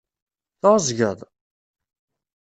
Tεezgeḍ? 0.61 1.19